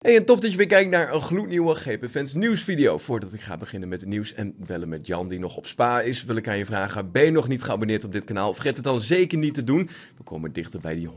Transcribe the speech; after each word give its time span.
Hey, 0.00 0.16
en 0.16 0.24
tof 0.24 0.40
dat 0.40 0.50
je 0.50 0.56
weer 0.56 0.66
kijkt 0.66 0.90
naar 0.90 1.14
een 1.14 1.20
gloednieuwe 1.20 1.74
GP 1.74 2.10
Fans 2.10 2.34
nieuwsvideo. 2.34 2.98
Voordat 2.98 3.32
ik 3.32 3.40
ga 3.40 3.56
beginnen 3.56 3.88
met 3.88 4.00
het 4.00 4.08
nieuws 4.08 4.34
en 4.34 4.54
bellen 4.56 4.88
met 4.88 5.06
Jan 5.06 5.28
die 5.28 5.38
nog 5.38 5.56
op 5.56 5.66
spa 5.66 6.00
is, 6.00 6.24
wil 6.24 6.36
ik 6.36 6.48
aan 6.48 6.58
je 6.58 6.64
vragen, 6.64 7.10
ben 7.10 7.24
je 7.24 7.30
nog 7.30 7.48
niet 7.48 7.62
geabonneerd 7.62 8.04
op 8.04 8.12
dit 8.12 8.24
kanaal? 8.24 8.52
Vergeet 8.52 8.76
het 8.76 8.84
dan 8.84 9.00
zeker 9.00 9.38
niet 9.38 9.54
te 9.54 9.64
doen. 9.64 9.88
We 10.16 10.22
komen 10.24 10.52
dichter 10.52 10.80
bij 10.80 10.94
die 10.94 11.08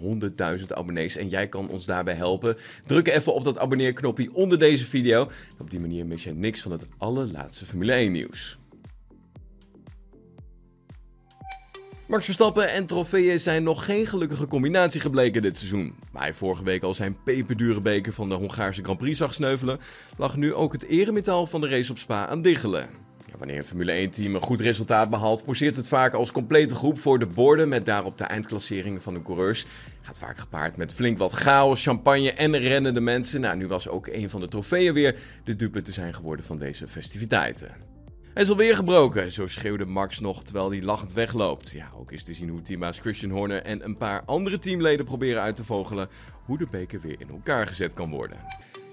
100.000 0.59 0.65
abonnees 0.67 1.15
en 1.15 1.29
jij 1.29 1.47
kan 1.47 1.69
ons 1.69 1.85
daarbij 1.85 2.13
helpen. 2.13 2.57
Druk 2.85 3.07
even 3.07 3.33
op 3.33 3.43
dat 3.43 3.57
abonneerknopje 3.57 4.33
onder 4.33 4.59
deze 4.59 4.85
video. 4.85 5.29
Op 5.57 5.69
die 5.69 5.79
manier 5.79 6.05
mis 6.05 6.23
je 6.23 6.33
niks 6.33 6.61
van 6.61 6.71
het 6.71 6.85
allerlaatste 6.97 7.65
Formule 7.65 7.91
1 7.91 8.11
nieuws. 8.11 8.57
Max 12.13 12.25
Verstappen 12.25 12.69
en 12.69 12.85
trofeeën 12.85 13.39
zijn 13.39 13.63
nog 13.63 13.85
geen 13.85 14.07
gelukkige 14.07 14.47
combinatie 14.47 15.01
gebleken 15.01 15.41
dit 15.41 15.57
seizoen. 15.57 15.95
Waar 16.11 16.21
hij 16.21 16.33
vorige 16.33 16.63
week 16.63 16.83
al 16.83 16.93
zijn 16.93 17.17
peperdure 17.23 17.81
beker 17.81 18.13
van 18.13 18.29
de 18.29 18.35
Hongaarse 18.35 18.83
Grand 18.83 18.99
Prix 18.99 19.17
zag 19.17 19.33
sneuvelen, 19.33 19.79
lag 20.17 20.37
nu 20.37 20.53
ook 20.53 20.73
het 20.73 20.83
eremetaal 20.83 21.45
van 21.45 21.61
de 21.61 21.69
race 21.69 21.91
op 21.91 21.97
Spa 21.97 22.27
aan 22.27 22.41
diggelen. 22.41 22.89
wanneer 23.37 23.57
een 23.57 23.65
Formule 23.65 24.07
1-team 24.07 24.35
een 24.35 24.41
goed 24.41 24.59
resultaat 24.59 25.09
behaalt, 25.09 25.45
poseert 25.45 25.75
het 25.75 25.87
vaak 25.87 26.13
als 26.13 26.31
complete 26.31 26.75
groep 26.75 26.99
voor 26.99 27.19
de 27.19 27.27
borden 27.27 27.69
met 27.69 27.85
daarop 27.85 28.17
de 28.17 28.23
eindklasseringen 28.23 29.01
van 29.01 29.13
de 29.13 29.21
coureurs. 29.21 29.65
Gaat 30.01 30.17
vaak 30.17 30.37
gepaard 30.37 30.77
met 30.77 30.93
flink 30.93 31.17
wat 31.17 31.31
chaos, 31.31 31.83
champagne 31.83 32.31
en 32.31 32.57
rennende 32.57 33.01
mensen. 33.01 33.41
Nou, 33.41 33.57
nu 33.57 33.67
was 33.67 33.87
ook 33.87 34.07
een 34.07 34.29
van 34.29 34.39
de 34.39 34.47
trofeeën 34.47 34.93
weer 34.93 35.19
de 35.43 35.55
dupe 35.55 35.81
te 35.81 35.91
zijn 35.91 36.13
geworden 36.13 36.45
van 36.45 36.57
deze 36.57 36.87
festiviteiten. 36.87 37.92
Hij 38.33 38.43
is 38.43 38.49
alweer 38.49 38.75
gebroken, 38.75 39.31
zo 39.31 39.47
schreeuwde 39.47 39.85
Max 39.85 40.19
nog 40.19 40.43
terwijl 40.43 40.71
hij 40.71 40.81
lachend 40.81 41.13
wegloopt. 41.13 41.71
Ja, 41.71 41.91
ook 41.99 42.11
is 42.11 42.23
te 42.23 42.33
zien 42.33 42.49
hoe 42.49 42.61
teammaat 42.61 42.99
Christian 42.99 43.31
Horner 43.31 43.61
en 43.61 43.85
een 43.85 43.97
paar 43.97 44.23
andere 44.25 44.59
teamleden 44.59 45.05
proberen 45.05 45.41
uit 45.41 45.55
te 45.55 45.63
vogelen 45.63 46.09
hoe 46.45 46.57
de 46.57 46.67
beker 46.71 46.99
weer 47.01 47.15
in 47.19 47.29
elkaar 47.29 47.67
gezet 47.67 47.93
kan 47.93 48.09
worden. 48.09 48.37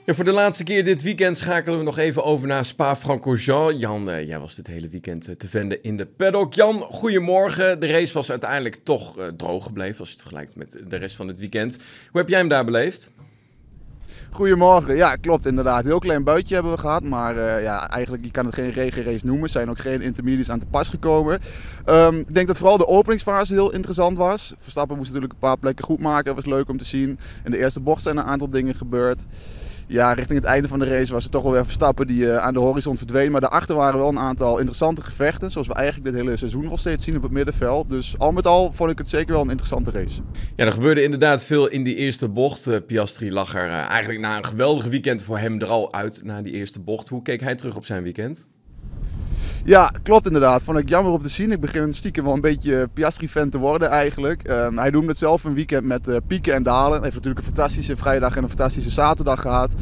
Ja, 0.07 0.15
voor 0.15 0.25
de 0.25 0.33
laatste 0.33 0.65
keer 0.65 0.85
dit 0.85 1.03
weekend 1.03 1.39
schakelen 1.39 1.79
we 1.79 1.85
nog 1.85 1.99
even 1.99 2.25
over 2.25 2.49
naar 2.49 2.65
Spa-Francorchamps. 2.65 3.81
Jan, 3.81 4.11
eh, 4.11 4.27
jij 4.27 4.39
was 4.39 4.55
dit 4.55 4.67
hele 4.67 4.89
weekend 4.89 5.29
eh, 5.29 5.35
te 5.35 5.49
vinden 5.49 5.83
in 5.83 5.97
de 5.97 6.07
paddock. 6.07 6.55
Jan, 6.55 6.81
goedemorgen. 6.81 7.81
De 7.81 7.87
race 7.87 8.13
was 8.13 8.31
uiteindelijk 8.31 8.81
toch 8.83 9.19
uh, 9.19 9.27
droog 9.27 9.65
gebleven 9.65 10.01
als 10.01 10.09
je 10.09 10.15
het 10.15 10.23
vergelijkt 10.23 10.57
met 10.57 10.83
de 10.89 10.97
rest 10.97 11.17
van 11.17 11.29
het 11.29 11.39
weekend. 11.39 11.79
Hoe 12.11 12.21
heb 12.21 12.29
jij 12.29 12.39
hem 12.39 12.49
daar 12.49 12.65
beleefd? 12.65 13.13
Goedemorgen. 14.33 14.97
Ja, 14.97 15.17
klopt 15.17 15.47
inderdaad. 15.47 15.85
Heel 15.85 15.99
klein 15.99 16.25
buitje 16.25 16.55
hebben 16.55 16.73
we 16.73 16.79
gehad. 16.79 17.03
Maar 17.03 17.37
uh, 17.37 17.63
ja, 17.63 17.89
eigenlijk 17.89 18.25
je 18.25 18.31
kan 18.31 18.47
het 18.47 18.55
geen 18.55 18.71
regenrace 18.71 19.27
noemen. 19.27 19.45
Er 19.45 19.51
zijn 19.51 19.71
ook 19.71 19.79
geen 19.79 20.01
intermediates 20.01 20.51
aan 20.51 20.59
te 20.59 20.67
pas 20.67 20.89
gekomen. 20.89 21.41
Um, 21.87 22.19
ik 22.19 22.35
denk 22.35 22.47
dat 22.47 22.59
vooral 22.59 22.79
de 22.79 22.87
openingsfase 22.87 23.53
heel 23.53 23.73
interessant 23.73 24.17
was. 24.17 24.55
Verstappen 24.59 24.97
moest 24.97 25.09
natuurlijk 25.09 25.33
een 25.33 25.49
paar 25.49 25.59
plekken 25.59 25.85
goed 25.85 26.01
maken. 26.01 26.25
Dat 26.25 26.35
was 26.35 26.55
leuk 26.55 26.69
om 26.69 26.79
te 26.79 26.85
zien. 26.85 27.19
In 27.45 27.51
de 27.51 27.59
eerste 27.59 27.81
bocht 27.81 28.03
zijn 28.03 28.17
een 28.17 28.25
aantal 28.25 28.51
dingen 28.51 28.75
gebeurd 28.75 29.23
ja, 29.91 30.13
richting 30.13 30.39
het 30.39 30.49
einde 30.49 30.69
van 30.69 30.79
de 30.79 30.85
race 30.85 31.13
was 31.13 31.23
het 31.23 31.33
toch 31.33 31.43
wel 31.43 31.53
weer 31.53 31.65
Verstappen 31.65 32.07
die 32.07 32.23
uh, 32.23 32.37
aan 32.37 32.53
de 32.53 32.61
horizon 32.61 32.97
verdween. 32.97 33.31
Maar 33.31 33.41
daarachter 33.41 33.77
waren 33.77 33.99
wel 33.99 34.09
een 34.09 34.19
aantal 34.19 34.57
interessante 34.57 35.03
gevechten. 35.03 35.51
Zoals 35.51 35.67
we 35.67 35.75
eigenlijk 35.75 36.13
dit 36.13 36.23
hele 36.23 36.37
seizoen 36.37 36.65
nog 36.65 36.79
steeds 36.79 37.05
zien 37.05 37.17
op 37.17 37.23
het 37.23 37.31
middenveld. 37.31 37.89
Dus 37.89 38.19
al 38.19 38.33
met 38.33 38.47
al 38.47 38.73
vond 38.73 38.91
ik 38.91 38.99
het 38.99 39.09
zeker 39.09 39.33
wel 39.33 39.43
een 39.43 39.51
interessante 39.51 39.91
race. 39.91 40.21
Ja, 40.57 40.65
er 40.65 40.73
gebeurde 40.73 41.03
inderdaad 41.03 41.45
veel 41.45 41.67
in 41.69 41.83
die 41.83 41.95
eerste 41.95 42.29
bocht. 42.29 42.69
Uh, 42.69 42.77
Piastri 42.87 43.33
lag 43.33 43.55
er 43.55 43.67
uh, 43.67 43.89
eigenlijk 43.89 44.21
na 44.21 44.37
een 44.37 44.45
geweldige 44.45 44.89
weekend 44.89 45.23
voor 45.23 45.39
hem 45.39 45.61
er 45.61 45.69
al 45.69 45.93
uit 45.93 46.21
na 46.25 46.43
die 46.43 46.53
eerste 46.53 46.81
bocht. 46.81 47.09
Hoe 47.09 47.23
keek 47.23 47.41
hij 47.41 47.55
terug 47.55 47.77
op 47.77 47.85
zijn 47.85 48.03
weekend? 48.03 48.49
Ja, 49.65 49.93
klopt 50.03 50.27
inderdaad. 50.27 50.63
Vond 50.63 50.79
ik 50.79 50.89
jammer 50.89 51.13
om 51.13 51.23
te 51.23 51.29
zien. 51.29 51.53
Ik 51.53 51.61
begin 51.61 51.95
stiekem 51.95 52.25
wel 52.25 52.35
een 52.35 52.41
beetje 52.41 52.89
Piastri-fan 52.93 53.51
te 53.51 53.59
worden 53.59 53.89
eigenlijk. 53.89 54.49
Um, 54.51 54.79
hij 54.79 54.91
doet 54.91 55.07
het 55.07 55.19
zelf 55.19 55.45
een 55.45 55.55
weekend 55.55 55.85
met 55.85 56.09
uh, 56.09 56.17
pieken 56.27 56.55
en 56.55 56.63
dalen. 56.63 56.93
Hij 56.93 57.03
heeft 57.03 57.15
natuurlijk 57.15 57.47
een 57.47 57.53
fantastische 57.55 57.97
vrijdag 57.97 58.37
en 58.37 58.43
een 58.43 58.49
fantastische 58.49 58.91
zaterdag 58.91 59.41
gehad. 59.41 59.73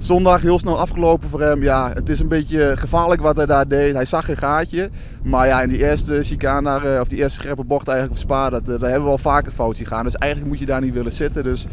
Zondag 0.00 0.42
heel 0.42 0.58
snel 0.58 0.78
afgelopen 0.78 1.28
voor 1.28 1.40
hem. 1.40 1.62
Ja, 1.62 1.92
het 1.94 2.08
is 2.08 2.20
een 2.20 2.28
beetje 2.28 2.76
gevaarlijk 2.76 3.20
wat 3.20 3.36
hij 3.36 3.46
daar 3.46 3.68
deed. 3.68 3.94
Hij 3.94 4.04
zag 4.04 4.28
een 4.28 4.36
gaatje. 4.36 4.90
Maar 5.22 5.46
ja, 5.46 5.62
in 5.62 5.68
die 5.68 5.84
eerste 5.84 6.22
chicane, 6.22 6.80
uh, 6.84 7.00
of 7.00 7.08
die 7.08 7.18
eerste 7.18 7.40
scherpe 7.40 7.64
bocht 7.64 7.88
eigenlijk 7.88 8.18
op 8.18 8.26
Spa, 8.26 8.50
dat, 8.50 8.60
uh, 8.60 8.66
daar 8.66 8.80
hebben 8.80 9.00
we 9.00 9.08
wel 9.08 9.18
vaker 9.18 9.52
fout 9.52 9.76
zien 9.76 9.86
gaan. 9.86 10.04
Dus 10.04 10.14
eigenlijk 10.14 10.52
moet 10.52 10.60
je 10.60 10.66
daar 10.66 10.80
niet 10.80 10.94
willen 10.94 11.12
zitten. 11.12 11.42
Dus 11.42 11.66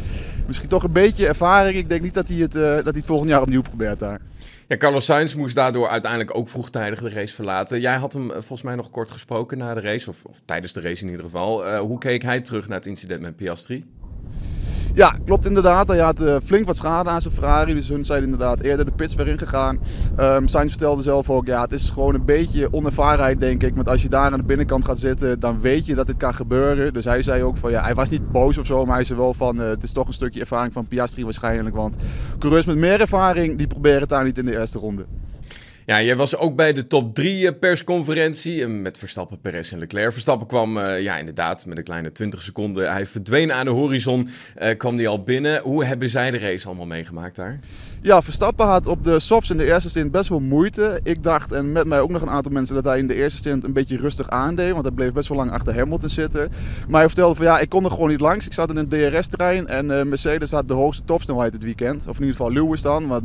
misschien 0.46 0.68
toch 0.68 0.82
een 0.82 0.92
beetje 0.92 1.26
ervaring. 1.26 1.76
Ik 1.76 1.88
denk 1.88 2.02
niet 2.02 2.14
dat 2.14 2.28
hij 2.28 2.36
het, 2.36 2.52
dat 2.52 2.84
hij 2.84 2.92
het 2.94 3.04
volgend 3.04 3.30
jaar 3.30 3.42
opnieuw 3.42 3.62
probeert 3.62 3.98
daar. 3.98 4.20
Ja, 4.66 4.76
Carlos 4.76 5.04
Sainz 5.04 5.34
moest 5.34 5.54
daardoor 5.54 5.88
uiteindelijk 5.88 6.36
ook 6.36 6.48
vroegtijdig 6.48 7.00
de 7.00 7.10
race 7.10 7.34
verlaten. 7.34 7.80
Jij 7.80 7.96
had 7.96 8.12
hem 8.12 8.30
eh, 8.30 8.34
volgens 8.34 8.62
mij 8.62 8.74
nog 8.74 8.90
kort 8.90 9.10
gesproken 9.10 9.58
na 9.58 9.74
de 9.74 9.80
race, 9.80 10.10
of, 10.10 10.24
of 10.24 10.40
tijdens 10.44 10.72
de 10.72 10.80
race 10.80 11.02
in 11.02 11.10
ieder 11.10 11.24
geval. 11.24 11.76
Hoe 11.78 11.98
keek 11.98 12.22
hij 12.22 12.40
terug 12.40 12.68
naar 12.68 12.76
het 12.76 12.86
incident 12.86 13.20
met 13.20 13.36
Piastri? 13.36 13.84
Ja, 14.98 15.14
klopt 15.24 15.46
inderdaad. 15.46 15.88
Hij 15.88 15.98
had 15.98 16.20
uh, 16.20 16.36
flink 16.44 16.66
wat 16.66 16.76
schade 16.76 17.10
aan 17.10 17.20
zijn 17.20 17.34
Ferrari. 17.34 17.74
Dus 17.74 17.88
hun 17.88 18.04
zijn 18.04 18.22
inderdaad 18.22 18.60
eerder 18.60 18.84
de 18.84 18.90
pits 18.90 19.14
weer 19.14 19.28
ingegaan. 19.28 19.78
Um, 20.20 20.48
Sainz 20.48 20.70
vertelde 20.70 21.02
zelf 21.02 21.30
ook, 21.30 21.46
ja, 21.46 21.60
het 21.60 21.72
is 21.72 21.90
gewoon 21.90 22.14
een 22.14 22.24
beetje 22.24 22.72
onervarenheid 22.72 23.40
denk 23.40 23.62
ik. 23.62 23.74
Want 23.74 23.88
als 23.88 24.02
je 24.02 24.08
daar 24.08 24.32
aan 24.32 24.38
de 24.38 24.44
binnenkant 24.44 24.84
gaat 24.84 24.98
zitten, 24.98 25.40
dan 25.40 25.60
weet 25.60 25.86
je 25.86 25.94
dat 25.94 26.06
dit 26.06 26.16
kan 26.16 26.34
gebeuren. 26.34 26.92
Dus 26.92 27.04
hij 27.04 27.22
zei 27.22 27.42
ook 27.42 27.56
van, 27.56 27.70
ja, 27.70 27.82
hij 27.82 27.94
was 27.94 28.08
niet 28.08 28.32
boos 28.32 28.58
of 28.58 28.66
zo. 28.66 28.84
Maar 28.84 28.94
hij 28.94 29.04
zei 29.04 29.18
wel 29.18 29.34
van, 29.34 29.60
uh, 29.60 29.68
het 29.68 29.82
is 29.82 29.92
toch 29.92 30.06
een 30.06 30.12
stukje 30.12 30.40
ervaring 30.40 30.72
van 30.72 30.86
Piastri 30.86 31.24
waarschijnlijk. 31.24 31.76
Want 31.76 31.96
coureurs 32.38 32.66
met 32.66 32.76
meer 32.76 33.00
ervaring, 33.00 33.58
die 33.58 33.66
proberen 33.66 34.00
het 34.00 34.08
daar 34.08 34.24
niet 34.24 34.38
in 34.38 34.44
de 34.44 34.58
eerste 34.58 34.78
ronde. 34.78 35.06
Ja, 35.88 36.02
jij 36.02 36.16
was 36.16 36.36
ook 36.36 36.56
bij 36.56 36.72
de 36.72 36.86
top 36.86 37.14
3 37.14 37.46
eh, 37.46 37.58
persconferentie 37.58 38.66
met 38.66 38.98
Verstappen, 38.98 39.40
Perez 39.40 39.72
en 39.72 39.78
Leclerc. 39.78 40.12
Verstappen 40.12 40.46
kwam 40.46 40.78
uh, 40.78 41.00
ja, 41.00 41.16
inderdaad 41.16 41.66
met 41.66 41.78
een 41.78 41.84
kleine 41.84 42.12
20 42.12 42.42
seconden. 42.42 42.92
Hij 42.92 43.06
verdween 43.06 43.52
aan 43.52 43.64
de 43.64 43.70
horizon, 43.70 44.28
uh, 44.62 44.68
kwam 44.76 44.96
hij 44.96 45.08
al 45.08 45.20
binnen. 45.20 45.60
Hoe 45.60 45.84
hebben 45.84 46.10
zij 46.10 46.30
de 46.30 46.38
race 46.38 46.66
allemaal 46.66 46.86
meegemaakt 46.86 47.36
daar? 47.36 47.58
Ja, 48.02 48.22
Verstappen 48.22 48.66
had 48.66 48.86
op 48.86 49.04
de 49.04 49.20
softs 49.20 49.50
in 49.50 49.56
de 49.56 49.64
eerste 49.64 49.88
stint 49.88 50.10
best 50.10 50.28
wel 50.28 50.40
moeite. 50.40 51.00
Ik 51.02 51.22
dacht, 51.22 51.52
en 51.52 51.72
met 51.72 51.86
mij 51.86 52.00
ook 52.00 52.10
nog 52.10 52.22
een 52.22 52.30
aantal 52.30 52.52
mensen, 52.52 52.74
dat 52.74 52.84
hij 52.84 52.98
in 52.98 53.06
de 53.06 53.14
eerste 53.14 53.38
stint 53.38 53.64
een 53.64 53.72
beetje 53.72 53.96
rustig 53.96 54.28
aandeed. 54.28 54.72
Want 54.72 54.84
hij 54.84 54.94
bleef 54.94 55.12
best 55.12 55.28
wel 55.28 55.38
lang 55.38 55.50
achter 55.50 55.74
Hamilton 55.74 56.08
zitten. 56.08 56.50
Maar 56.88 57.00
hij 57.00 57.08
vertelde 57.08 57.34
van 57.34 57.44
ja, 57.44 57.58
ik 57.58 57.68
kon 57.68 57.84
er 57.84 57.90
gewoon 57.90 58.08
niet 58.08 58.20
langs. 58.20 58.46
Ik 58.46 58.52
zat 58.52 58.70
in 58.70 58.76
een 58.76 58.88
DRS-terrein 58.88 59.66
en 59.66 60.08
Mercedes 60.08 60.50
had 60.50 60.66
de 60.66 60.74
hoogste 60.74 61.04
topsnelheid 61.04 61.52
dit 61.52 61.62
weekend. 61.62 62.06
Of 62.08 62.14
in 62.18 62.24
ieder 62.24 62.36
geval 62.36 62.52
Lewis 62.52 62.82
dan. 62.82 63.06
Want 63.06 63.24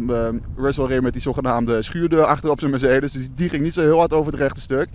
Russell 0.55 0.85
reed 0.85 1.01
met 1.01 1.13
die 1.13 1.21
zogenaamde 1.21 1.81
schuurdeur 1.81 2.23
achter 2.23 2.51
op 2.53 2.59
zijn 2.59 2.71
Mercedes. 2.71 3.11
Dus 3.11 3.29
die 3.35 3.49
ging 3.49 3.63
niet 3.63 3.73
zo 3.73 3.81
heel 3.81 3.97
hard 3.97 4.13
over 4.13 4.31
het 4.31 4.41
rechte 4.41 4.61
stuk. 4.61 4.89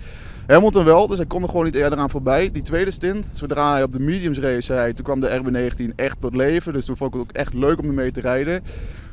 Hamilton 0.47 0.85
wel, 0.85 1.07
dus 1.07 1.17
hij 1.17 1.27
kon 1.27 1.43
er 1.43 1.49
gewoon 1.49 1.65
niet 1.65 1.75
eerder 1.75 1.99
aan 1.99 2.11
voorbij. 2.11 2.51
Die 2.53 2.63
tweede 2.63 2.91
stint, 2.91 3.27
zodra 3.27 3.73
hij 3.73 3.83
op 3.83 3.93
de 3.93 4.01
mediums 4.01 4.39
race 4.39 4.61
zei, 4.61 4.93
toen 4.93 5.05
kwam 5.05 5.21
de 5.21 5.41
RB19 5.41 5.95
echt 5.95 6.21
tot 6.21 6.37
leven. 6.37 6.73
Dus 6.73 6.85
toen 6.85 6.97
vond 6.97 7.15
ik 7.15 7.21
het 7.21 7.29
ook 7.29 7.37
echt 7.37 7.55
leuk 7.55 7.79
om 7.79 7.87
ermee 7.87 8.11
te 8.11 8.21
rijden. 8.21 8.63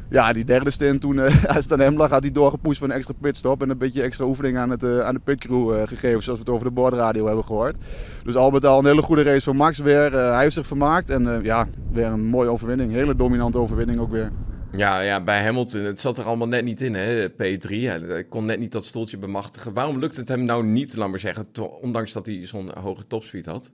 Ja, 0.09 0.33
die 0.33 0.45
derde 0.45 0.69
stint 0.69 1.01
toen 1.01 1.15
uh, 1.15 1.45
als 1.55 1.65
hem 1.69 1.97
lag, 1.97 2.09
had 2.09 2.23
hij 2.23 2.31
doorgepoest 2.31 2.77
voor 2.77 2.87
een 2.87 2.93
extra 2.93 3.13
pitstop. 3.21 3.61
En 3.61 3.69
een 3.69 3.77
beetje 3.77 4.01
extra 4.01 4.25
oefening 4.25 4.57
aan, 4.57 4.69
het, 4.69 4.83
uh, 4.83 4.99
aan 4.99 5.13
de 5.13 5.21
pitcrew 5.23 5.75
uh, 5.75 5.81
gegeven, 5.85 6.23
zoals 6.23 6.39
we 6.39 6.45
het 6.45 6.49
over 6.49 6.65
de 6.65 6.73
bordradio 6.73 7.25
hebben 7.25 7.45
gehoord. 7.45 7.77
Dus 8.23 8.35
al 8.35 8.51
met 8.51 8.65
al 8.65 8.79
een 8.79 8.85
hele 8.85 9.01
goede 9.01 9.23
race 9.23 9.43
voor 9.43 9.55
Max 9.55 9.77
weer. 9.77 10.11
hij 10.11 10.41
heeft 10.41 10.53
zich 10.53 10.67
vermaakt 10.67 11.09
en 11.09 11.39
ja, 11.43 11.67
weer 11.91 12.05
een 12.05 12.25
mooie 12.25 12.49
overwinning. 12.49 12.91
Hele 12.91 13.15
dominante 13.15 13.57
overwinning 13.57 13.99
ook 13.99 14.11
weer. 14.11 14.31
Ja, 14.77 14.99
ja, 14.99 15.21
bij 15.21 15.43
Hamilton, 15.43 15.81
het 15.81 15.99
zat 15.99 16.17
er 16.17 16.25
allemaal 16.25 16.47
net 16.47 16.63
niet 16.63 16.81
in, 16.81 16.93
hè, 16.93 17.29
P3. 17.29 17.67
Hij 17.67 18.23
kon 18.29 18.45
net 18.45 18.59
niet 18.59 18.71
dat 18.71 18.85
stoeltje 18.85 19.17
bemachtigen. 19.17 19.73
Waarom 19.73 19.99
lukt 19.99 20.15
het 20.15 20.27
hem 20.27 20.43
nou 20.43 20.65
niet, 20.65 20.95
laat 20.95 21.09
maar 21.09 21.19
zeggen, 21.19 21.47
ondanks 21.81 22.13
dat 22.13 22.25
hij 22.25 22.47
zo'n 22.47 22.69
hoge 22.79 23.07
topspeed 23.07 23.45
had? 23.45 23.71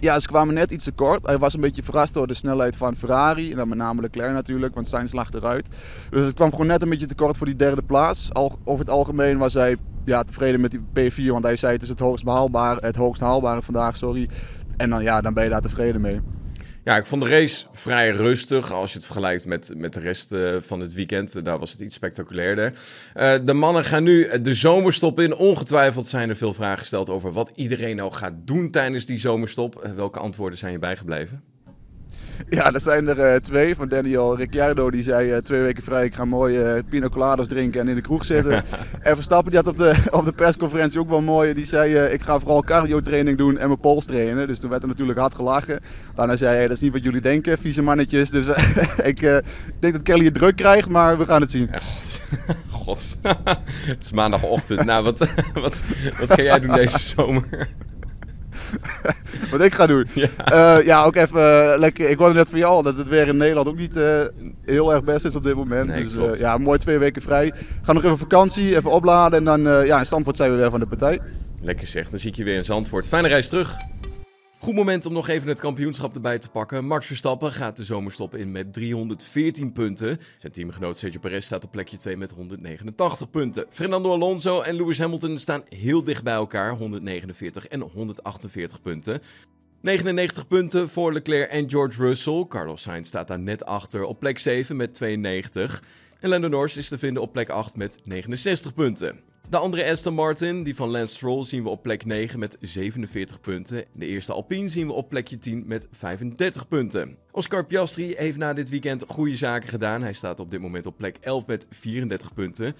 Ja, 0.00 0.18
ze 0.18 0.26
kwamen 0.26 0.54
net 0.54 0.70
iets 0.70 0.84
te 0.84 0.92
kort. 0.92 1.26
Hij 1.26 1.38
was 1.38 1.54
een 1.54 1.60
beetje 1.60 1.82
verrast 1.82 2.14
door 2.14 2.26
de 2.26 2.34
snelheid 2.34 2.76
van 2.76 2.96
Ferrari. 2.96 3.50
En 3.50 3.56
dan 3.56 3.68
met 3.68 3.78
name 3.78 4.00
Leclerc 4.00 4.32
natuurlijk, 4.32 4.74
want 4.74 4.88
Sainz 4.88 5.12
lag 5.12 5.32
eruit. 5.32 5.68
Dus 6.10 6.24
het 6.24 6.34
kwam 6.34 6.50
gewoon 6.50 6.66
net 6.66 6.82
een 6.82 6.88
beetje 6.88 7.06
te 7.06 7.14
kort 7.14 7.36
voor 7.36 7.46
die 7.46 7.56
derde 7.56 7.82
plaats. 7.82 8.32
Al, 8.32 8.58
over 8.64 8.84
het 8.84 8.94
algemeen 8.94 9.38
was 9.38 9.54
hij 9.54 9.76
ja, 10.04 10.22
tevreden 10.22 10.60
met 10.60 10.70
die 10.70 11.10
P4, 11.10 11.26
want 11.26 11.44
hij 11.44 11.56
zei 11.56 11.72
het 11.72 11.82
is 11.82 11.88
het 11.88 11.98
hoogst 11.98 12.24
behaalbare, 12.24 12.86
het 12.86 12.96
hoogst 12.96 13.20
haalbare 13.20 13.62
vandaag, 13.62 13.96
sorry. 13.96 14.28
En 14.76 14.90
dan, 14.90 15.02
ja, 15.02 15.20
dan 15.20 15.34
ben 15.34 15.44
je 15.44 15.50
daar 15.50 15.60
tevreden 15.60 16.00
mee. 16.00 16.20
Ja, 16.84 16.96
ik 16.96 17.06
vond 17.06 17.22
de 17.22 17.28
race 17.28 17.66
vrij 17.72 18.10
rustig 18.10 18.72
als 18.72 18.90
je 18.90 18.96
het 18.96 19.06
vergelijkt 19.06 19.46
met, 19.46 19.72
met 19.76 19.92
de 19.92 20.00
rest 20.00 20.32
uh, 20.32 20.56
van 20.58 20.80
het 20.80 20.92
weekend. 20.92 21.44
Daar 21.44 21.58
was 21.58 21.70
het 21.70 21.80
iets 21.80 21.94
spectaculairder. 21.94 22.72
Uh, 23.16 23.34
de 23.44 23.52
mannen 23.52 23.84
gaan 23.84 24.02
nu 24.02 24.40
de 24.40 24.54
zomerstop 24.54 25.20
in. 25.20 25.34
Ongetwijfeld 25.34 26.06
zijn 26.06 26.28
er 26.28 26.36
veel 26.36 26.54
vragen 26.54 26.78
gesteld 26.78 27.08
over 27.08 27.32
wat 27.32 27.52
iedereen 27.54 27.96
nou 27.96 28.12
gaat 28.12 28.34
doen 28.44 28.70
tijdens 28.70 29.06
die 29.06 29.18
zomerstop. 29.18 29.90
Welke 29.96 30.18
antwoorden 30.18 30.58
zijn 30.58 30.72
je 30.72 30.78
bijgebleven? 30.78 31.51
Ja, 32.50 32.70
dat 32.70 32.82
zijn 32.82 33.08
er 33.08 33.32
uh, 33.32 33.40
twee. 33.40 33.76
Van 33.76 33.88
Daniel 33.88 34.36
Ricciardo, 34.36 34.90
die 34.90 35.02
zei 35.02 35.32
uh, 35.32 35.36
twee 35.36 35.60
weken 35.60 35.82
vrij, 35.82 36.04
ik 36.04 36.14
ga 36.14 36.24
mooi 36.24 36.74
uh, 36.74 36.78
pina 36.88 37.08
coladas 37.08 37.48
drinken 37.48 37.80
en 37.80 37.88
in 37.88 37.94
de 37.94 38.00
kroeg 38.00 38.24
zitten. 38.24 38.52
en 39.02 39.14
Verstappen, 39.14 39.50
die 39.50 39.60
had 39.60 39.68
op 39.68 39.78
de, 39.78 39.94
op 40.18 40.24
de 40.24 40.32
persconferentie 40.32 41.00
ook 41.00 41.08
wel 41.08 41.20
mooi, 41.20 41.54
die 41.54 41.66
zei, 41.66 41.94
ik 41.94 42.22
ga 42.22 42.38
vooral 42.38 42.62
cardio 42.62 43.00
training 43.00 43.38
doen 43.38 43.58
en 43.58 43.66
mijn 43.66 43.80
pols 43.80 44.04
trainen. 44.04 44.46
Dus 44.46 44.60
toen 44.60 44.70
werd 44.70 44.82
er 44.82 44.88
natuurlijk 44.88 45.18
hard 45.18 45.34
gelachen. 45.34 45.80
Daarna 46.14 46.36
zei 46.36 46.54
hij, 46.54 46.62
dat 46.62 46.76
is 46.76 46.82
niet 46.82 46.92
wat 46.92 47.02
jullie 47.02 47.20
denken, 47.20 47.58
vieze 47.58 47.82
mannetjes. 47.82 48.30
Dus 48.30 48.46
ik 49.02 49.20
denk 49.78 49.92
dat 49.92 50.02
Kelly 50.02 50.24
het 50.24 50.34
druk 50.34 50.56
krijgt, 50.56 50.88
maar 50.88 51.18
we 51.18 51.24
gaan 51.24 51.40
het 51.40 51.50
zien. 51.50 51.70
God, 52.70 53.16
het 53.86 53.98
is 54.00 54.12
maandagochtend. 54.12 54.84
nou, 54.84 55.04
wat, 55.04 55.18
wat, 55.54 55.82
wat 56.20 56.32
ga 56.32 56.42
jij 56.42 56.60
doen 56.60 56.74
deze 56.74 56.98
zomer? 56.98 57.68
wat 59.50 59.60
ik 59.60 59.74
ga 59.74 59.86
doen. 59.86 60.06
Ja, 60.12 60.28
uh, 60.52 60.84
ja 60.84 61.04
ook 61.04 61.16
even 61.16 61.78
lekker. 61.78 62.10
Ik 62.10 62.18
hoorde 62.18 62.34
net 62.34 62.48
van 62.48 62.58
jou 62.58 62.82
dat 62.82 62.96
het 62.96 63.08
weer 63.08 63.28
in 63.28 63.36
Nederland 63.36 63.68
ook 63.68 63.78
niet 63.78 63.94
heel 64.64 64.92
erg 64.92 65.04
best 65.04 65.24
is 65.24 65.36
op 65.36 65.44
dit 65.44 65.54
moment. 65.54 65.86
Nee, 65.86 66.08
dus 66.08 66.38
ja, 66.38 66.58
mooi 66.58 66.78
twee 66.78 66.98
weken 66.98 67.22
vrij. 67.22 67.52
Ga 67.82 67.92
nog 67.92 68.04
even 68.04 68.18
vakantie, 68.18 68.76
even 68.76 68.90
opladen 68.90 69.38
en 69.38 69.44
dan 69.44 69.86
ja, 69.86 69.98
in 69.98 70.06
Zandvoort 70.06 70.36
zijn 70.36 70.50
we 70.50 70.56
weer 70.56 70.70
van 70.70 70.80
de 70.80 70.86
partij. 70.86 71.20
Lekker 71.60 71.86
zeg, 71.86 72.08
dan 72.10 72.18
zie 72.18 72.30
ik 72.30 72.36
je 72.36 72.44
weer 72.44 72.56
in 72.56 72.64
Zandvoort. 72.64 73.08
Fijne 73.08 73.28
reis 73.28 73.48
terug. 73.48 73.76
Goed 74.62 74.74
moment 74.74 75.06
om 75.06 75.12
nog 75.12 75.28
even 75.28 75.48
het 75.48 75.60
kampioenschap 75.60 76.14
erbij 76.14 76.38
te 76.38 76.48
pakken. 76.48 76.84
Max 76.84 77.06
Verstappen 77.06 77.52
gaat 77.52 77.76
de 77.76 77.84
zomerstop 77.84 78.34
in 78.34 78.52
met 78.52 78.72
314 78.72 79.72
punten. 79.72 80.18
Zijn 80.38 80.52
teamgenoot 80.52 80.98
Sergio 80.98 81.20
Perez 81.20 81.44
staat 81.44 81.64
op 81.64 81.70
plekje 81.70 81.96
2 81.96 82.16
met 82.16 82.30
189 82.30 83.30
punten. 83.30 83.66
Fernando 83.70 84.12
Alonso 84.12 84.60
en 84.60 84.74
Lewis 84.74 84.98
Hamilton 84.98 85.38
staan 85.38 85.62
heel 85.68 86.04
dicht 86.04 86.22
bij 86.22 86.34
elkaar, 86.34 86.76
149 86.76 87.66
en 87.66 87.80
148 87.80 88.80
punten. 88.80 89.20
99 89.80 90.46
punten 90.46 90.88
voor 90.88 91.12
Leclerc 91.12 91.50
en 91.50 91.70
George 91.70 92.02
Russell. 92.02 92.46
Carlos 92.48 92.82
Sainz 92.82 93.08
staat 93.08 93.28
daar 93.28 93.40
net 93.40 93.64
achter 93.64 94.04
op 94.04 94.18
plek 94.18 94.38
7 94.38 94.76
met 94.76 94.94
92. 94.94 95.82
En 96.20 96.28
Lando 96.28 96.48
Norris 96.48 96.76
is 96.76 96.88
te 96.88 96.98
vinden 96.98 97.22
op 97.22 97.32
plek 97.32 97.48
8 97.48 97.76
met 97.76 98.00
69 98.04 98.74
punten. 98.74 99.31
De 99.48 99.58
andere 99.58 99.90
Aston 99.90 100.14
Martin, 100.14 100.62
die 100.62 100.76
van 100.76 100.90
Lance 100.90 101.14
Stroll, 101.14 101.44
zien 101.44 101.62
we 101.62 101.68
op 101.68 101.82
plek 101.82 102.04
9 102.04 102.38
met 102.38 102.56
47 102.60 103.40
punten. 103.40 103.84
De 103.92 104.06
eerste 104.06 104.32
Alpine 104.32 104.68
zien 104.68 104.86
we 104.86 104.92
op 104.92 105.08
plekje 105.08 105.38
10 105.38 105.64
met 105.66 105.86
35 105.90 106.68
punten. 106.68 107.18
Oscar 107.30 107.66
Piastri 107.66 108.14
heeft 108.16 108.36
na 108.36 108.52
dit 108.52 108.68
weekend 108.68 109.04
goede 109.06 109.36
zaken 109.36 109.68
gedaan. 109.68 110.02
Hij 110.02 110.12
staat 110.12 110.40
op 110.40 110.50
dit 110.50 110.60
moment 110.60 110.86
op 110.86 110.96
plek 110.96 111.16
11 111.20 111.46
met 111.46 111.66
34 111.70 112.34
punten. 112.34 112.74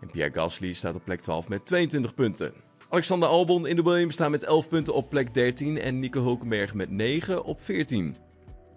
En 0.00 0.10
Pierre 0.10 0.32
Gasly 0.34 0.72
staat 0.72 0.94
op 0.94 1.04
plek 1.04 1.20
12 1.20 1.48
met 1.48 1.66
22 1.66 2.14
punten. 2.14 2.52
Alexander 2.88 3.28
Albon 3.28 3.66
in 3.66 3.76
de 3.76 3.82
Williams 3.82 4.14
staat 4.14 4.30
met 4.30 4.42
11 4.42 4.68
punten 4.68 4.94
op 4.94 5.08
plek 5.08 5.34
13 5.34 5.78
en 5.78 5.98
Nico 5.98 6.22
Hulkenberg 6.22 6.74
met 6.74 6.90
9 6.90 7.44
op 7.44 7.62
14. 7.62 8.16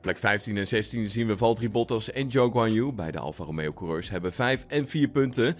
Plek 0.06 0.18
15 0.18 0.58
en 0.58 0.68
16 0.68 1.10
zien 1.10 1.28
we 1.28 1.38
Valtteri 1.38 1.70
Bottas 1.70 2.12
en 2.12 2.28
Joe 2.28 2.52
Guan 2.52 2.74
Yu. 2.74 2.92
Beide 2.92 3.20
Alfa 3.20 3.44
Romeo 3.44 3.74
coureurs 3.74 4.10
hebben 4.10 4.34
5 4.34 4.66
en 4.68 4.88
4 4.88 5.08
punten. 5.08 5.56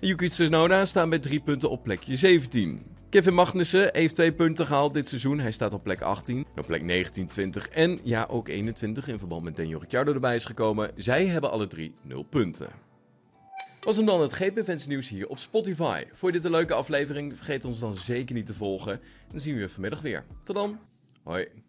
Yuki 0.00 0.28
Tsunoda 0.28 0.84
staat 0.84 1.08
met 1.08 1.22
3 1.22 1.40
punten 1.40 1.70
op 1.70 1.82
plekje 1.82 2.16
17. 2.16 2.82
Kevin 3.10 3.34
Magnussen 3.34 3.88
heeft 3.92 4.14
2 4.14 4.32
punten 4.32 4.66
gehaald 4.66 4.94
dit 4.94 5.08
seizoen. 5.08 5.38
Hij 5.38 5.50
staat 5.50 5.72
op 5.72 5.82
plek 5.82 6.00
18, 6.00 6.46
op 6.56 6.66
plek 6.66 6.82
19, 6.82 7.26
20 7.26 7.68
en 7.68 7.98
ja 8.02 8.26
ook 8.30 8.48
21 8.48 9.08
in 9.08 9.18
verband 9.18 9.42
met 9.42 9.56
Daniel 9.56 9.80
Ricciardo 9.80 10.12
erbij 10.12 10.36
is 10.36 10.44
gekomen. 10.44 10.90
Zij 10.96 11.26
hebben 11.26 11.50
alle 11.50 11.66
drie 11.66 11.94
0 12.02 12.22
punten. 12.22 12.68
Was 13.80 13.96
hem 13.96 14.06
dan 14.06 14.20
het 14.20 14.32
GP 14.32 14.86
nieuws 14.86 15.08
hier 15.08 15.28
op 15.28 15.38
Spotify. 15.38 16.02
Vond 16.12 16.32
je 16.32 16.38
dit 16.38 16.44
een 16.44 16.56
leuke 16.56 16.74
aflevering? 16.74 17.36
Vergeet 17.36 17.64
ons 17.64 17.78
dan 17.78 17.94
zeker 17.94 18.34
niet 18.34 18.46
te 18.46 18.54
volgen. 18.54 19.00
Dan 19.30 19.40
zien 19.40 19.54
we 19.54 19.60
je 19.60 19.68
vanmiddag 19.68 20.00
weer. 20.00 20.24
Tot 20.44 20.56
dan. 20.56 20.78
Hoi. 21.22 21.66